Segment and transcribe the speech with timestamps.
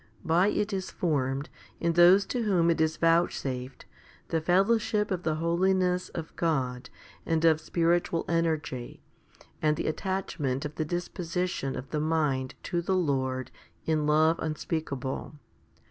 [0.25, 1.47] By it is formed,
[1.79, 3.85] in those to whom it is vouchsafed,
[4.29, 6.89] the fellowship of the holiness of God
[7.23, 9.03] and of spiritual energy,
[9.61, 13.51] and the attachment of the disposition of the mind to the Lord
[13.85, 15.35] in love unspeakable.